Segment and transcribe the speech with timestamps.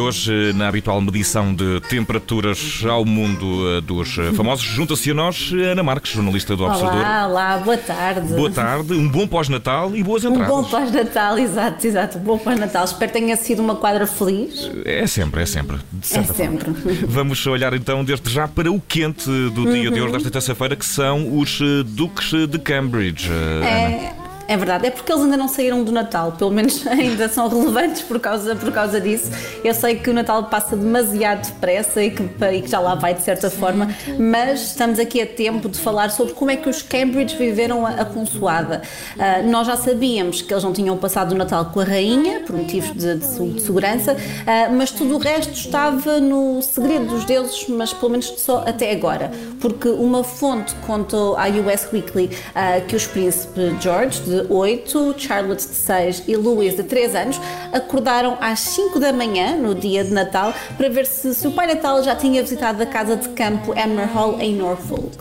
[0.00, 5.52] Hoje, na habitual medição de temperaturas ao mundo eh, dos eh, famosos, junta-se a nós
[5.52, 7.00] Ana Marques, jornalista do Observador.
[7.00, 8.32] Olá, olá, boa tarde.
[8.34, 10.48] Boa tarde, um bom pós-natal e boas Um entradas.
[10.56, 12.84] bom pós-natal, exato, exato, um bom pós-natal.
[12.84, 14.70] Espero que tenha sido uma quadra feliz.
[14.84, 15.76] É sempre, é sempre.
[15.76, 16.60] É certa forma.
[16.60, 16.92] sempre.
[17.06, 19.94] Vamos olhar então desde já para o quente do dia Uhum.
[19.94, 23.28] de hoje, desta terça-feira, que são os eh, Duques de Cambridge.
[23.30, 24.29] eh, Ana.
[24.50, 28.02] É, verdade, é porque eles ainda não saíram do Natal, pelo menos ainda são relevantes
[28.02, 29.30] por causa, por causa disso.
[29.62, 33.14] Eu sei que o Natal passa demasiado depressa e que, e que já lá vai
[33.14, 36.82] de certa forma, mas estamos aqui a tempo de falar sobre como é que os
[36.82, 38.82] Cambridge viveram a, a consoada.
[39.16, 42.56] Ah, nós já sabíamos que eles não tinham passado o Natal com a rainha, por
[42.56, 44.16] motivos de, de de segurança,
[44.48, 48.90] ah, mas tudo o resto estava no segredo dos deuses, mas pelo menos só até
[48.90, 55.14] agora, porque uma fonte contou à US Weekly ah, que os príncipes George, de 8,
[55.18, 57.40] Charlotte, de 6 e Louis, de 3 anos,
[57.72, 61.66] acordaram às 5 da manhã, no dia de Natal, para ver se, se o Pai
[61.66, 65.18] Natal já tinha visitado a casa de campo Emer Hall em Norfolk.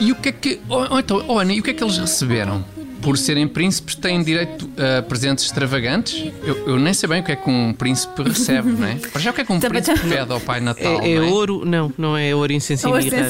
[0.00, 0.60] E o que é que.
[0.68, 2.64] Oh, oh, então, oh, Ana, e o que é que eles receberam?
[3.04, 6.32] Por serem príncipes, têm direito a presentes extravagantes?
[6.42, 8.94] Eu, eu nem sei bem o que é que um príncipe recebe, não é?
[8.94, 11.00] Para já, o que é que um Também- príncipe pede ao Pai Natal?
[11.02, 11.30] É, é não é?
[11.30, 12.58] ouro, não, não é ouro e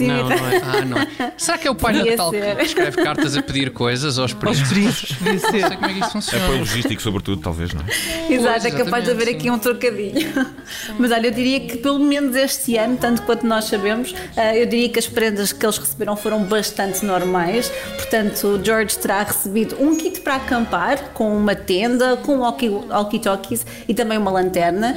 [0.00, 0.56] não, não é.
[0.62, 1.30] Ah, não.
[1.36, 2.56] Será que é o Pai Podia Natal ser.
[2.56, 4.68] que escreve cartas a pedir coisas aos Aos príncipes?
[4.72, 5.70] príncipes, podia Não sei ser.
[5.76, 6.44] como é que isso funciona.
[6.44, 8.32] Apoio logístico, sobretudo, talvez, não é?
[8.32, 10.32] Exato, é capaz de haver exatamente, aqui um trocadilho.
[10.98, 14.66] Mas olha, eu diria que pelo menos este ano, tanto quanto nós sabemos, ah, eu
[14.66, 17.70] diria que as prendas que eles receberam foram bastante normais.
[17.96, 23.64] Portanto, o George terá recebido um kit para acampar, com uma tenda, com walkie- walkie-talkies
[23.88, 24.96] e também uma lanterna.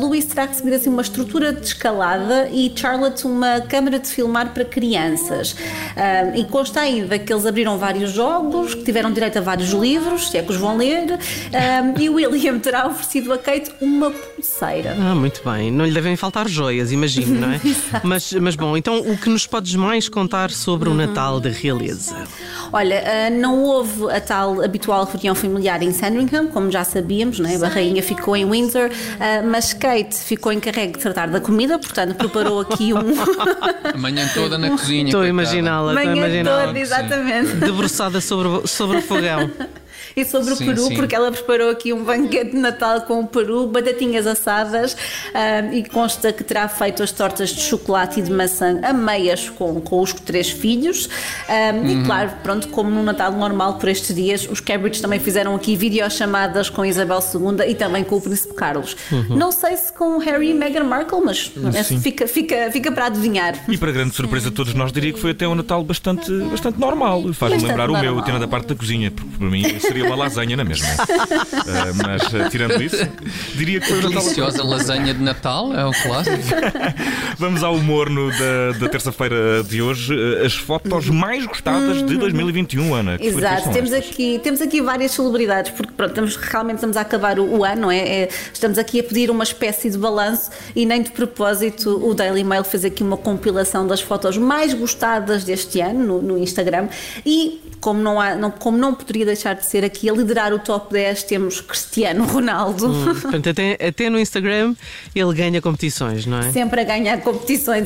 [0.00, 4.64] Luís terá recebido assim uma estrutura de escalada e Charlotte uma câmara de filmar para
[4.64, 5.56] crianças.
[5.96, 10.30] Ah, e consta ainda que eles abriram vários jogos, que tiveram direito a vários livros,
[10.30, 11.18] se é que os vão ler,
[11.52, 14.96] ah, e o William terá oferecido a Kate uma pulseira.
[15.00, 15.70] Ah, muito bem.
[15.70, 17.60] Não lhe devem faltar joias, imagino, não é?
[18.04, 22.24] mas, mas bom, então o que nos podes mais contar sobre o Natal da realeza?
[22.72, 27.58] Olha, ah, não houve a tal habitual reunião familiar em Sandringham, como já sabíamos, né?
[27.62, 32.14] a rainha ficou em Windsor, ah, mas Kate ficou encarregue de tratar da comida, portanto
[32.14, 32.98] preparou aqui um
[33.92, 35.06] A manhã toda na cozinha.
[35.06, 36.66] Estou a imaginá-la, estou a manhã imaginá-la.
[36.66, 37.54] toda, exatamente.
[37.56, 39.50] Debruçada sobre, sobre o fogão.
[40.16, 40.96] E sobre Sim, o peru, sim.
[40.96, 44.96] porque ela preparou aqui um banquete de Natal com o peru, batatinhas assadas
[45.34, 49.48] ah, e consta que terá feito as tortas de chocolate e de maçã a meias
[49.50, 51.08] com, com os três filhos.
[51.48, 52.02] Ah, Uhum.
[52.02, 55.76] E claro, pronto, como no Natal normal por estes dias, os Cambridge também fizeram aqui
[55.76, 58.96] videochamadas com Isabel II e também com o Príncipe Carlos.
[59.10, 59.36] Uhum.
[59.36, 61.50] Não sei se com Harry e Meghan Markle, mas
[62.02, 63.54] fica, fica, fica para adivinhar.
[63.68, 66.78] E para grande surpresa de todos nós, diria que foi até um Natal bastante, bastante
[66.78, 67.32] normal.
[67.32, 68.24] Faz-me lembrar o meu, normal.
[68.24, 70.88] tirando a parte da cozinha, porque para mim seria uma lasanha na mesma.
[71.68, 72.96] Ah, mas ah, tirando isso,
[73.54, 76.36] diria que um Deliciosa lasanha de Natal, é o clássico.
[77.38, 80.12] Vamos ao humor no da, da terça-feira de hoje.
[80.12, 83.16] eh, As fotos mais gostadas de 2021, Ana.
[83.16, 84.10] Que Exato, temos estas?
[84.10, 87.82] aqui, temos aqui várias celebridades, porque pronto, estamos, realmente estamos a acabar o, o ano,
[87.82, 87.98] não é?
[88.22, 92.42] É, Estamos aqui a pedir uma espécie de balanço e nem de propósito o Daily
[92.42, 96.88] Mail fez aqui uma compilação das fotos mais gostadas deste ano no, no Instagram
[97.24, 100.58] e como não, há, não, como não poderia deixar de ser aqui a liderar o
[100.58, 102.88] top 10 temos Cristiano Ronaldo.
[103.22, 104.74] Portanto, até, até no Instagram
[105.14, 106.50] ele ganha competições, não é?
[106.50, 107.27] Sempre a ganhar competições,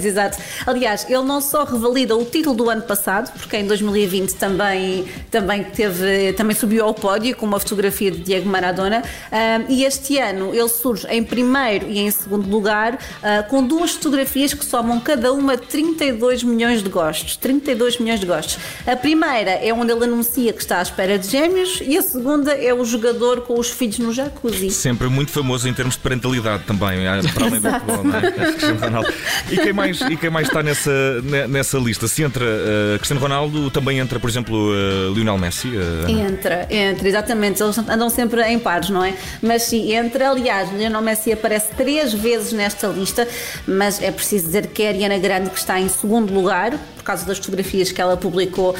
[0.04, 0.38] exato.
[0.66, 5.64] Aliás, ele não só revalida o título do ano passado, porque em 2020 também, também,
[5.64, 10.54] teve, também subiu ao pódio com uma fotografia de Diego Maradona, ah, e este ano
[10.54, 15.32] ele surge em primeiro e em segundo lugar ah, com duas fotografias que somam cada
[15.32, 17.36] uma 32 milhões de gostos.
[17.36, 18.58] 32 milhões de gostos.
[18.86, 22.52] A primeira é onde ele anuncia que está à espera de gêmeos e a segunda
[22.52, 24.70] é o jogador com os filhos no jacuzzi.
[24.70, 28.22] Sempre muito famoso em termos de parentalidade também, ah, para além do futebol, não é?
[29.50, 30.90] E quem mais, e quem mais está nessa,
[31.22, 32.06] ne- nessa lista?
[32.08, 35.74] Se entra ah, Cristiano Ronaldo, também entra, por exemplo, ah, Lionel Messi.
[35.76, 36.10] Ana?
[36.10, 37.62] Entra, entra, exatamente.
[37.62, 39.14] Eles andam sempre em pares, não é?
[39.42, 40.30] Mas sim, entra.
[40.30, 43.26] Aliás, Lionel Messi aparece três vezes nesta lista,
[43.66, 47.06] mas é preciso dizer que é a Ariana Grande que está em segundo lugar, por
[47.06, 48.76] causa das fotografias que ela publicou uh,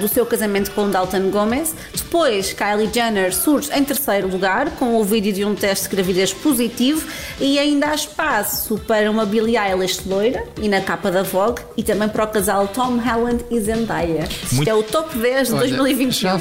[0.00, 1.74] do seu casamento com Dalton Gomes.
[1.94, 6.32] Depois, Kylie Jenner surge em terceiro lugar com o vídeo de um teste de gravidez
[6.32, 7.06] positivo
[7.38, 11.82] e ainda há espaço para uma Billie Eilish loira e na capa da Vogue e
[11.82, 14.26] também para o casal Tom Holland e Zendaya.
[14.42, 16.20] Isto Muito- é o top 10 de Olha, 2021.
[16.20, 16.40] Já,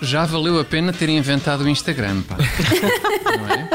[0.00, 2.36] já valeu a pena ter inventado o Instagram, pá.
[3.36, 3.68] não é?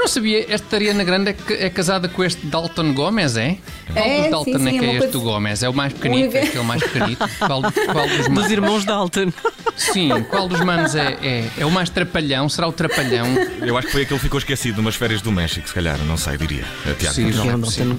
[0.00, 3.58] Eu não sabia, esta Ariana Grande é, é casada com este Dalton Gomes, é?
[3.92, 5.62] Qual É, dos sim, Dalton sim, é é que é coisa- este do Gomes?
[5.62, 6.36] É o mais pequenito?
[6.38, 7.28] É aquele mais pequenito?
[7.38, 7.62] Qual,
[7.92, 9.30] qual dos Dos irmãos Dalton.
[9.76, 11.44] Sim, qual dos manos é, é?
[11.58, 12.48] É o mais trapalhão?
[12.48, 13.26] Será o trapalhão?
[13.60, 16.16] Eu acho que foi aquele que ficou esquecido numas férias do México, se calhar, não
[16.16, 16.64] sei, diria.
[16.98, 17.14] Tiago.
[17.14, 17.96] Possível, Não, é é possível.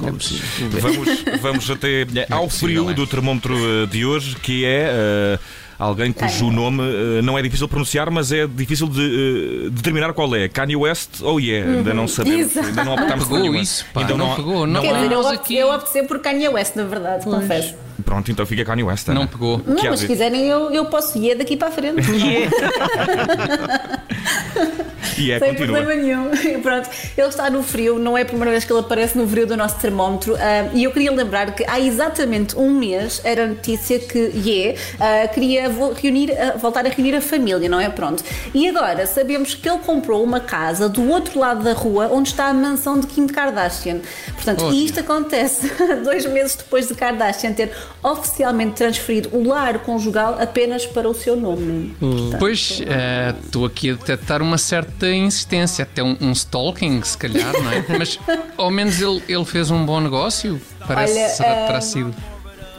[0.81, 2.93] Vamos, vamos até ao frio é.
[2.95, 5.39] do termómetro eh, de hoje, que é eh,
[5.83, 10.13] alguém cujo nome eh, não é difícil de pronunciar, mas é difícil de eh, determinar
[10.13, 10.47] qual é.
[10.47, 11.71] Kanye West ou yeah?
[11.77, 12.67] Ainda não sabemos, Exato.
[12.67, 13.59] ainda não optámos por nenhuma.
[13.59, 16.03] isso, pá, Ainda não pegou, não Quer há- dizer, eu, nós opte, aqui- eu optei
[16.03, 17.75] por Kanye West, na verdade, confesso.
[18.05, 19.07] Pronto, então fica Kanye West.
[19.09, 19.61] Não pegou.
[19.65, 22.01] Não, Que mas se quiserem eu, eu posso ir daqui para a frente.
[25.21, 25.77] E é, Sem continua.
[25.77, 26.33] problema nenhum.
[26.33, 29.27] E Pronto, ele está no frio, não é a primeira vez que ele aparece no
[29.27, 30.35] frio do nosso termómetro.
[30.35, 34.75] ah, e eu queria lembrar que há exatamente um mês era a notícia que Ye
[34.99, 37.89] ah, queria vo- reunir, ah, voltar a reunir a família, não é?
[37.89, 38.23] Pronto.
[38.53, 42.45] E agora sabemos que ele comprou uma casa do outro lado da rua onde está
[42.47, 43.99] a mansão de Kim Kardashian.
[44.35, 44.73] Portanto, Ótimo.
[44.81, 45.71] e isto acontece
[46.03, 47.71] dois meses depois de Kardashian ter
[48.03, 51.95] oficialmente transferido o lar conjugal apenas para o seu nome.
[51.99, 57.17] Portanto, Pois, eh, estou aqui a detectar uma certa insistência, até um, um stalking, se
[57.17, 57.85] calhar, não é?
[57.97, 58.19] Mas
[58.57, 60.61] ao menos ele, ele fez um bom negócio.
[60.87, 62.30] Parece Olha, será, terá sido por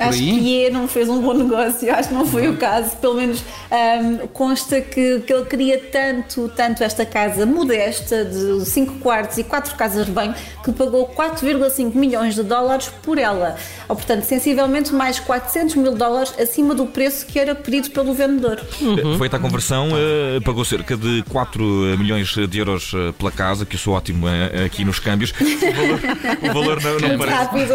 [0.08, 0.30] Acho aí.
[0.30, 2.96] que Ye não fez um bom negócio, acho que não foi o caso.
[2.96, 8.94] Pelo menos ahm, consta que, que ele queria tanto, tanto esta casa modesta de 5
[9.00, 10.34] quartos e 4 casas de banho
[10.64, 13.56] que pagou 4,5 milhões de dólares por ela.
[13.88, 18.60] Ou, portanto, sensivelmente mais 400 mil dólares acima do preço que era pedido pelo vendedor.
[18.80, 21.62] Eh, Feita a conversão, eh, pagou cerca de 4
[21.98, 25.32] milhões de euros eh, pela casa, que eu sou ótimo eh, aqui nos câmbios.
[25.32, 27.74] O valor, o valor não, não parece, Rápido.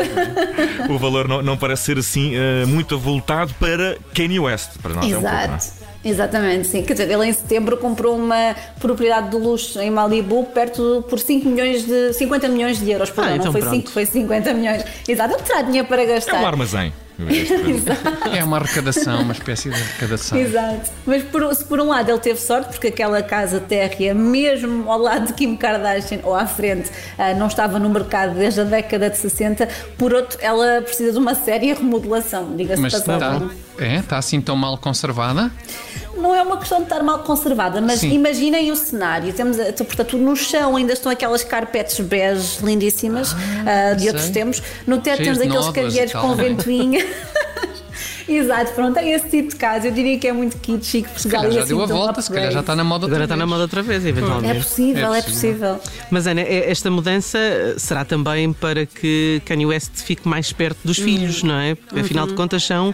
[0.94, 4.71] o valor não, não parece ser assim eh, muito avultado para Kanye West.
[4.81, 5.43] Para nós é um pouco, não é?
[5.55, 5.87] Exato.
[6.05, 6.83] Exatamente, sim.
[6.83, 11.49] Quer dizer, ele em setembro comprou uma propriedade de luxo em Malibu perto por 5
[11.49, 13.09] milhões de 50 milhões de euros.
[13.09, 13.75] Perdão, Ah, então não foi pronto.
[13.75, 14.83] 5, foi 50 milhões.
[15.07, 16.41] Exato, ele terá dinheiro para É gastar.
[16.41, 16.93] um armazém.
[18.31, 20.37] É uma arrecadação, uma espécie de arrecadação.
[20.37, 20.91] Exato.
[21.05, 24.99] Mas por, se por um lado ele teve sorte, porque aquela casa térrea, mesmo ao
[24.99, 29.09] lado de Kim Kardashian ou à frente, ah, não estava no mercado desde a década
[29.09, 29.67] de 60,
[29.97, 33.41] por outro, ela precisa de uma séria remodelação, diga-se Mas está
[33.79, 35.51] é, está assim tão mal conservada?
[36.17, 38.11] Não é uma questão de estar mal conservada, mas Sim.
[38.11, 39.31] imaginem o cenário.
[39.33, 43.35] Temos, eh, portanto, no chão ainda estão aquelas carpetes bege lindíssimas
[43.65, 44.09] ah, de sei.
[44.09, 44.63] outros tempos.
[44.85, 46.35] No teto Cheias temos de aqueles tal, com é?
[46.35, 47.05] ventoinha.
[48.27, 49.88] Exato, pronto, é esse tipo de casa.
[49.88, 52.29] Eu diria que é muito kitsch e que Se calhar já deu a volta, se
[52.31, 53.50] calhar já está na moda Agora outra está na vez.
[53.50, 54.63] moda outra vez, É eventualmente.
[54.63, 55.79] possível, É é possível.
[56.12, 57.39] Mas Ana, é- esta mudança
[57.77, 61.75] será também para que Kanye West fique mais perto dos filhos, não é?
[61.75, 62.94] Porque afinal de contas são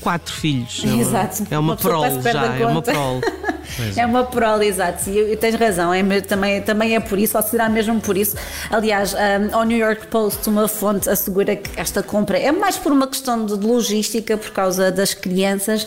[0.00, 0.82] quatro filhos.
[0.84, 1.46] É uma- Exato.
[1.50, 2.92] É uma, Uma prole já, é uma conta.
[3.64, 3.92] prole.
[4.00, 5.08] É uma prole, exato.
[5.10, 8.36] E, e tens razão, é, também, também é por isso, ou será mesmo por isso.
[8.70, 12.92] Aliás, um, ao New York Post, uma fonte assegura que esta compra é mais por
[12.92, 15.86] uma questão de logística, por causa das crianças,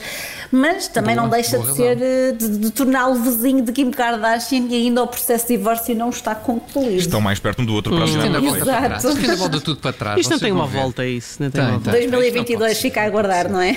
[0.51, 4.67] mas também Boa, não deixa de ser eh, de, de torná-lo vizinho de Kim Kardashian
[4.69, 6.97] e ainda o processo de divórcio não está concluído.
[6.99, 8.65] Estão mais perto um do outro, ainda para Exato.
[8.65, 9.03] trás.
[9.03, 10.19] Isto ainda volta tudo para trás.
[10.19, 10.79] Isto não tem uma ver.
[10.81, 11.41] volta, é isso?
[11.41, 11.91] Não tem, Tem, uma volta.
[11.91, 11.99] tem.
[12.01, 13.75] Isto não 2022 pode fica a aguardar, não é?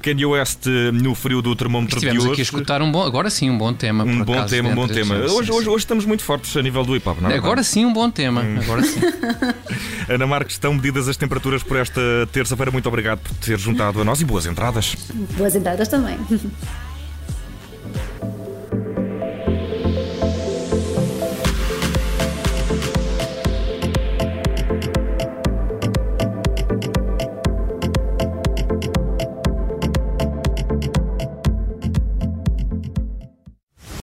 [0.00, 2.32] Kanye West eh, no frio do termómetro de Estivemos hoje.
[2.32, 4.04] aqui a escutar um bom, agora sim um bom tema.
[4.04, 5.14] Um por bom acaso, tema, um bom tema.
[5.16, 5.70] Hoje, sim, hoje, sim.
[5.70, 7.36] hoje estamos muito fortes a nível do hip hop, não é?
[7.36, 8.42] Agora sim um bom tema.
[8.42, 8.58] Hum.
[8.62, 9.00] Agora sim.
[10.08, 12.00] Ana Marques, estão medidas as temperaturas por esta
[12.32, 12.70] terça-feira.
[12.70, 14.96] Muito obrigado por ter juntado a nós e boas entradas.
[15.36, 16.18] Boas entradas também.